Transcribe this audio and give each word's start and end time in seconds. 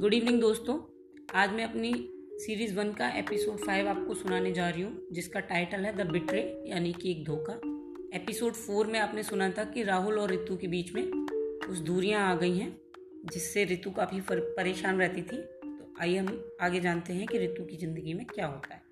Good 0.00 0.14
evening 0.14 0.40
दोस्तों। 0.40 0.76
आज 1.34 1.52
मैं 1.52 1.64
अपनी 1.64 1.92
सीरीज़ 2.38 2.74
वन 2.74 2.92
का 2.92 3.08
एपिसोड 3.08 3.56
फाइव 3.56 3.88
आपको 3.88 4.14
सुनाने 4.14 4.52
जा 4.52 4.68
रही 4.68 4.82
हूँ, 4.82 5.06
जिसका 5.12 5.40
टाइटल 5.40 5.84
है 5.84 5.92
द 5.96 6.06
बिट्रे 6.10 6.64
यानी 6.66 6.92
कि 6.92 7.10
एक 7.10 7.24
धोखा। 7.24 7.52
एपिसोड 8.18 8.52
फोर 8.52 8.86
में 8.86 8.98
आपने 9.00 9.22
सुना 9.22 9.48
था 9.50 9.64
कि 9.64 9.82
राहुल 9.82 10.18
और 10.18 10.32
ऋतु 10.32 10.56
के 10.56 10.66
बीच 10.66 10.94
में 10.94 11.10
कुछ 11.14 11.78
दूरियाँ 11.78 12.30
आ 12.30 12.34
गई 12.34 12.58
हैं, 12.58 12.80
जिससे 13.32 13.64
ऋतु 13.64 13.90
काफ़ी 13.90 14.20
परेशान 14.30 14.98
रहती 14.98 15.22
थी। 15.22 15.36
तो 15.36 15.94
आइए 16.00 16.16
हम 16.18 16.54
आगे 16.60 16.80
जानते 16.80 17.12
हैं 17.12 17.26
कि 17.26 17.38
ऋतु 17.38 17.64
की 17.64 17.76
ज़िंदगी 17.76 18.14
में 18.14 18.24
क्या 18.26 18.46
होता 18.46 18.74
है। 18.74 18.82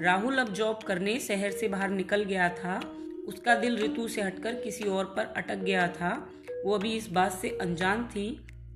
राहुल 0.00 0.38
अब 0.38 0.52
जॉब 0.52 0.82
करने 0.82 1.18
शहर 1.20 1.50
से 1.50 1.68
बाहर 1.68 1.90
निकल 1.90 2.24
गया 2.24 2.48
था। 2.48 2.80
उसका 3.28 3.54
दिल 3.54 3.78
ऋतु 3.78 4.08
से 4.08 4.22
हटकर 4.22 4.54
किसी 4.54 4.84
और 4.84 5.04
पर 5.04 5.32
अटक 5.36 5.56
गया 5.56 5.88
था। 5.88 6.30
वो 6.64 6.74
अभी 6.74 6.96
इस 6.96 7.08
बात 7.10 7.32
से 7.32 7.58
अनजान 7.60 8.04
थी 8.04 8.28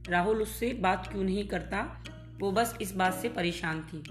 राहुल 0.09 0.43
उससे 0.43 0.73
बात 0.73 1.07
क्यों 1.13 1.25
नहीं 1.25 1.49
करता? 1.49 2.05
वो 2.41 2.53
बस 2.53 2.79
इस 2.81 2.95
बात 2.97 3.15
से 3.15 3.29
परेशान 3.29 3.81
थी। 3.83 4.03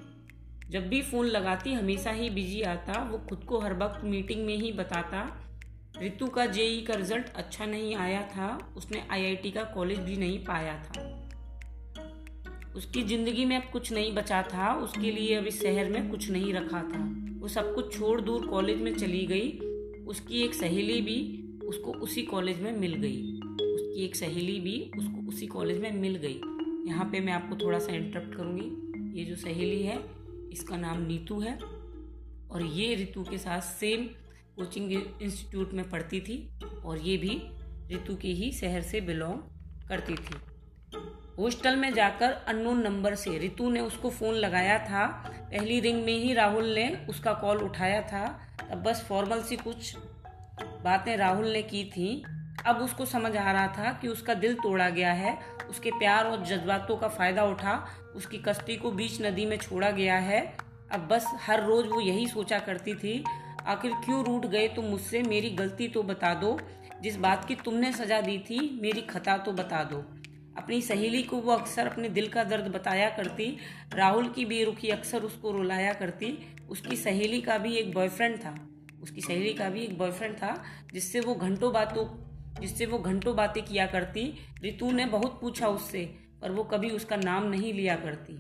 जब 0.70 0.88
भी 0.90 1.02
फ़ोन 1.02 1.26
लगाती, 1.26 1.74
हमेशा 1.74 2.12
ही 2.12 2.30
बिज़ी 2.30 2.62
आता। 2.62 3.10
वो 3.12 3.18
खुद 3.18 3.44
को 3.44 3.60
हर 3.60 3.74
वक्त 3.74 4.04
मीटिंग 4.04 4.46
में 4.46 4.56
ही 4.58 4.72
बताता। 4.72 5.48
ऋतु 6.04 6.28
का 6.28 6.46
जेई 6.46 6.82
का 6.82 6.94
रिज़ल्ट 6.94 7.26
अच्छा 7.36 7.66
नहीं 7.66 7.96
आया 7.96 8.22
था। 8.22 8.74
उसने 8.78 9.04
आईआईटी 9.12 9.52
का 9.52 9.64
कॉलेज 9.64 10.00
भी 10.00 10.18
नहीं 10.18 10.40
पाया 10.40 10.84
था। 10.84 11.18
उसकी 12.76 13.04
ज़िंदगी 13.04 13.46
में 13.46 13.56
अब 13.58 13.72
कुछ 13.72 13.92
नहीं 13.92 14.16
बचा 14.16 14.42
था। 14.44 14.74
उसके 14.74 15.12
लिए 15.12 15.36
अब 15.36 15.46
इस 15.46 15.62
शहर 15.62 15.90
में 15.90 16.10
कुछ 16.10 16.30
नहीं 16.30 16.54
रखा 16.54 16.82
था। 16.82 17.16
वो 17.40 17.48
सब 17.48 17.76
कुछ 17.76 17.98
छोड़ 17.98 18.22
दूर 18.22 18.48
कॉलेज 18.48 18.82
में 18.82 18.96
चली 18.96 19.26
गई। 19.26 19.52
उसकी 20.06 20.42
एक 20.42 20.54
सहेली 20.54 21.02
भी 21.02 21.44
उसको 21.68 21.92
उसी 21.92 22.22
कॉलेज 22.22 22.62
में 22.62 22.78
मिल 22.78 22.94
गई। 22.94 23.31
उसकी 23.92 24.04
एक 24.06 24.16
सहेली 24.16 24.60
भी 24.60 24.92
उसको 24.98 25.28
उसी 25.28 25.48
कॉलेज 25.48 25.80
में 25.82 25.92
मिल 25.92 26.16
गई। 26.16 26.42
यहाँ 26.88 27.06
पे 27.06 27.20
मैं 27.20 27.34
आपको 27.34 27.56
थोड़ा 27.56 27.80
सा 27.80 27.94
इंटरप्ट 27.94 28.36
करूँगी। 28.36 29.20
ये 29.20 29.26
जो 29.26 29.36
सहेली 29.36 29.82
है, 29.84 29.98
इसका 30.52 30.78
नाम 30.78 31.02
नीतू 31.02 31.40
है 31.40 31.58
और 32.52 32.62
ये 32.64 32.96
ऋतु 32.96 33.24
के 33.24 33.38
साथ 33.38 33.62
सेम 33.62 34.06
कोचिंग 34.56 34.92
इंस्टीट्यूट 34.92 35.74
में 35.74 35.90
पढ़ती 35.90 36.20
थी 36.22 36.38
और 36.86 37.00
ये 37.00 37.18
भी 37.18 37.42
ऋतु 37.92 38.16
के 38.16 38.28
ही 38.28 38.52
शहर 38.52 38.82
से 38.82 39.02
बिलोंग 39.02 39.88
करती 39.90 40.16
थी। 40.16 40.40
हॉस्टल 41.40 41.76
में 41.76 41.94
जाकर 41.94 42.32
अननोन 42.48 42.82
नंबर 42.82 43.16
से 43.16 43.38
ऋतु 43.40 43.70
ने 43.70 43.80
उसको 43.80 44.10
फ़ोन 44.10 44.36
लगाया 44.36 44.78
था। 44.80 45.06
पहली 45.52 45.80
रिंग 45.80 46.04
में 46.06 46.14
ही 46.14 46.34
राहुल 46.34 46.66
ने 46.66 46.90
उसका 47.10 47.34
कॉल 47.34 47.58
उठाया 47.58 48.02
था। 48.02 48.28
तब 48.72 48.84
बस 48.84 49.06
फॉर्मल 49.10 49.42
सी 49.42 49.56
कुछ 49.56 49.96
बातें 50.84 51.16
राहुल 51.18 51.48
ने 51.48 51.62
की 51.64 51.84
थी। 51.84 52.24
अब 52.68 52.78
उसको 52.78 53.06
समझ 53.06 53.36
आ 53.36 53.52
रहा 53.52 53.68
था 53.68 53.92
कि 53.94 54.08
उसका 54.08 54.34
दिल 54.34 54.54
तोड़ा 54.54 54.90
गया 54.90 55.14
है, 55.14 55.38
उसके 55.70 55.92
प्यार 55.92 56.26
और 56.26 56.46
जज्बातों 56.46 56.98
का 56.98 57.08
फ़ायदा 57.08 57.44
उठा, 57.44 57.88
उसकी 58.16 58.38
कश्ती 58.38 58.76
को 58.76 58.92
बीच 58.92 59.22
नदी 59.22 59.46
में 59.46 59.58
छोड़ा 59.58 59.92
गया 59.92 60.18
है। 60.18 60.42
अब 60.92 61.08
बस 61.08 61.26
हर 61.42 61.64
रोज़ 61.64 61.88
वो 61.88 62.02
यही 62.02 62.28
सोचा 62.28 62.60
करती 62.60 62.94
थी, 62.96 63.24
आखिर 63.66 63.92
क्यों 64.06 64.24
रूट 64.26 64.46
गए 64.46 64.68
तुम 64.68 64.86
मुझसे, 64.86 65.22
मेरी 65.22 65.50
गलती 65.50 65.88
तो 65.88 66.04
बता 66.04 66.34
दो, 66.34 66.60
जिस 67.02 67.18
बात 67.18 67.46
की 67.46 67.56
तुमने 67.56 67.92
सजा 67.94 68.22
दी 68.22 68.38
थी, 68.40 68.80
मेरी 68.82 69.02
खता 69.02 69.38
तो 69.38 69.52
बता 69.52 69.84
दो। 69.84 70.04
अपनी 70.58 70.82
सहेली 70.82 71.24
को 71.24 71.38
वो 71.38 71.52
अक्सर 71.52 71.88
अपने 71.88 72.10
दिल 72.10 72.28
का 72.28 72.44
दर्द 72.44 72.68
बताया 72.68 73.10
करती, 73.10 73.58
राहुल 73.94 74.30
की 74.30 74.46
बेरुखी 74.46 74.90
अक्सर 74.90 75.22
उसको 75.22 75.52
रुलाया 75.52 75.94
करती, 75.94 76.38
उसकी 76.70 76.96
सहेली 76.96 77.42
का 77.42 77.58
भी 77.58 77.76
एक 77.76 77.94
बॉयफ्रेंड 77.94 78.38
था, 78.38 78.56
उसकी 79.02 79.22
सहेली 79.22 79.54
का 79.54 79.70
भी 79.70 79.82
एक 79.82 79.98
बॉयफ्रेंड 79.98 80.36
था, 80.36 80.64
जिससे 80.94 81.20
वो 81.20 81.36
घंटों 81.36 81.74
बातों 81.74 82.06
जिससे 82.62 82.86
वो 82.86 83.00
घंटों 83.00 83.36
बातें 83.36 83.66
किया 83.66 83.86
करती, 83.86 84.34
रितु 84.64 84.92
ने 84.92 85.06
बहुत 85.06 85.38
पूछा 85.42 85.68
उससे, 85.68 86.06
पर 86.42 86.52
वो 86.52 86.64
कभी 86.64 86.90
उसका 86.90 87.16
नाम 87.16 87.44
नहीं 87.44 87.74
लिया 87.74 87.96
करती। 87.96 88.38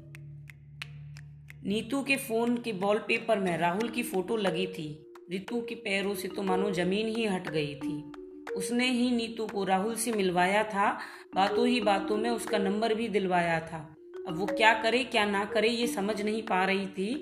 नीतू 1.69 2.03
के 2.03 2.15
फ़ोन 2.15 2.57
के 2.57 2.71
वॉलपेपर 2.71 3.39
में 3.39 3.57
राहुल 3.57 3.89
की 3.89 4.03
फ़ोटो 4.03 4.35
लगी 4.35 4.67
थी। 4.67 5.13
रितु 5.31 5.61
के 5.61 5.75
पैरों 5.75 6.15
से 6.15 6.27
तो 6.27 6.43
मानो 6.43 6.71
ज़मीन 6.71 7.07
ही 7.07 7.25
हट 7.25 7.49
गई 7.49 7.75
थी। 7.75 8.11
उसने 8.55 8.91
ही 8.91 9.11
नीतू 9.11 9.47
को 9.47 9.63
राहुल 9.63 9.95
से 9.95 10.11
मिलवाया 10.11 10.63
था, 10.63 10.99
बातों 11.35 11.67
ही 11.67 11.81
बातों 11.81 12.17
में 12.17 12.29
उसका 12.29 12.57
नंबर 12.57 12.93
भी 12.93 13.07
दिलवाया 13.07 13.59
था। 13.59 13.95
अब 14.27 14.37
वो 14.37 14.45
क्या 14.45 14.73
करे, 14.73 15.03
क्या 15.03 15.25
ना 15.25 15.45
करे, 15.45 15.69
ये 15.69 15.87
समझ 15.87 16.21
नहीं 16.21 16.43
पा 16.43 16.65
रही 16.65 16.87
थी। 16.87 17.13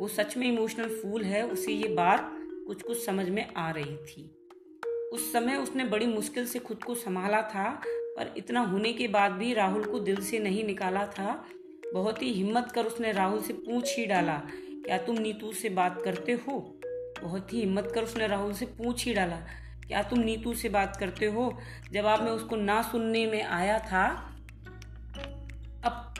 वो 0.00 0.08
सच 0.08 0.36
में 0.36 0.46
इमोशनल 0.48 0.88
फूल 0.88 1.24
है, 1.24 1.46
उसे 1.46 1.72
ये 1.72 1.88
बात 1.88 2.32
कुछ 2.66 2.82
कुछ 2.82 3.06
समझ 3.06 3.28
में 3.28 3.54
आ 3.54 3.70
रही 3.70 3.96
थी। 3.96 4.45
उस 5.12 5.32
समय 5.32 5.56
उसने 5.56 5.84
बड़ी 5.84 6.06
मुश्किल 6.06 6.46
से 6.46 6.58
खुद 6.58 6.82
को 6.84 6.94
संभाला 6.94 7.42
था, 7.42 7.68
पर 7.86 8.32
इतना 8.36 8.60
होने 8.60 8.92
के 8.92 9.08
बाद 9.08 9.32
भी 9.32 9.52
राहुल 9.54 9.84
को 9.84 9.98
दिल 9.98 10.20
से 10.24 10.38
नहीं 10.38 10.64
निकाला 10.64 11.06
था। 11.06 11.44
बहुत 11.94 12.22
ही 12.22 12.32
हिम्मत 12.32 12.72
कर 12.72 12.84
उसने 12.84 13.12
राहुल 13.12 13.42
से 13.42 13.52
पूछ 13.52 13.96
ही 13.96 14.06
डाला, 14.06 14.40
क्या 14.86 14.98
तुम 14.98 15.18
नीतू 15.18 15.52
से 15.52 15.68
बात 15.68 16.00
करते 16.04 16.32
हो? 16.32 16.58
बहुत 17.22 17.52
ही 17.52 17.60
हिम्मत 17.60 17.90
कर 17.94 18.02
उसने 18.02 18.26
राहुल 18.26 18.52
से 18.52 18.66
पूछ 18.66 19.04
ही 19.06 19.14
डाला, 19.14 19.36
क्या 19.86 20.02
तुम 20.02 20.18
नीतू 20.18 20.54
से 20.54 20.68
बात 20.68 20.96
करते 20.96 21.26
हो? 21.26 21.58
जवाब 21.92 22.22
में 22.22 22.30
उसको 22.32 22.56
ना 22.56 22.82
सुनने 22.82 23.26
में 23.26 23.42
आया 23.42 23.78
था। 23.78 24.06
अब 25.84 26.14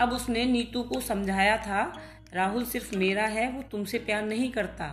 अब 0.00 0.12
उसने 0.12 0.44
नीतू 0.44 0.82
को 0.82 1.00
समझाया 1.00 1.56
था, 1.56 1.82
राहुल 2.34 2.64
सिर्फ़ 2.64 2.96
मेरा 2.96 3.26
है, 3.26 3.50
वो 3.52 3.62
तुमसे 3.62 3.98
प्यार 3.98 4.22
नहीं 4.22 4.50
करता। 4.52 4.90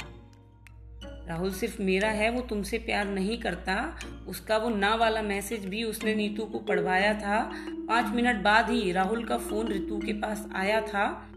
राहुल 1.27 1.51
सिर्फ़ 1.51 1.81
मेरा 1.81 2.09
है, 2.09 2.29
वो 2.29 2.41
तुमसे 2.41 2.77
प्यार 2.77 3.05
नहीं 3.05 3.37
करता। 3.37 3.99
उसका 4.27 4.57
वो 4.57 4.69
ना 4.69 4.95
वाला 4.95 5.21
मैसेज 5.21 5.65
भी 5.65 5.83
उसने 5.83 6.15
नीतू 6.15 6.45
को 6.45 6.59
पढ़वाया 6.59 7.13
था। 7.13 7.51
पाँच 7.69 8.15
मिनट 8.15 8.35
बाद 8.35 8.69
ही 8.69 8.91
राहुल 8.91 9.25
का 9.25 9.37
फ़ोन 9.37 9.67
ऋतु 9.67 9.97
के 9.97 10.13
पास 10.13 10.47
आया 10.55 10.81
था। 10.81 11.31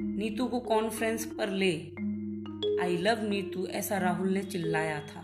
नीतू 0.00 0.46
को 0.46 0.60
कॉन्फ्रेंस 0.60 1.24
पर 1.24 1.48
ले। 1.48 1.72
आई 2.82 2.96
लव 2.96 3.28
नीतू 3.28 3.66
ऐसा 3.66 3.98
राहुल 3.98 4.28
ने 4.28 4.42
चिल्लाया 4.42 5.00
था। 5.00 5.20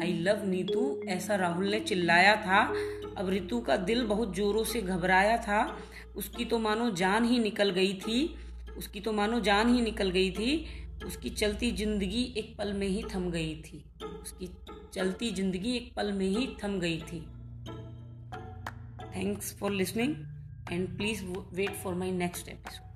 आई 0.00 0.12
लव 0.12 0.46
नीतू 0.46 1.00
ऐसा 1.08 1.36
राहुल 1.36 1.68
ने 1.68 1.80
चिल्लाया 1.80 2.36
था। 2.36 2.74
अब 3.16 3.30
ऋतु 3.30 3.60
का 3.60 3.76
दिल 3.76 4.06
बहुत 4.06 4.34
जोरों 4.34 4.64
से 4.64 4.80
घबराया 4.80 5.36
था। 5.36 5.78
उसकी 6.16 6.44
तो 6.44 6.58
मानो 6.58 6.90
जान 6.90 7.24
ही 7.24 7.38
निकल 7.38 7.70
गई 7.70 7.94
थी। 7.94 8.34
उसकी 8.78 9.00
तो 9.00 9.12
मानो 9.12 9.40
जान 9.40 9.74
ही 9.74 9.80
निकल 9.80 10.10
गई 10.10 10.30
थी। 10.30 10.66
उसकी 11.06 11.30
चलती 11.30 11.70
ज़िंदगी 11.72 12.22
एक 12.36 12.54
पल 12.58 12.72
में 12.72 12.86
ही 12.88 13.02
थम 13.14 13.30
गई 13.30 13.54
थी। 13.56 13.84
उसकी 14.04 14.48
चलती 14.94 15.30
ज़िंदगी 15.30 15.76
एक 15.76 15.92
पल 15.96 16.12
में 16.12 16.26
ही 16.26 16.46
थम 16.64 16.78
गई 16.80 16.98
थी। 17.00 17.20
Thanks 19.16 19.54
for 19.56 19.72
listening 19.72 20.14
and 20.72 20.96
please 20.96 21.24
wait 21.54 21.74
for 21.82 21.94
my 21.94 22.10
next 22.12 22.48
episode 22.48 22.91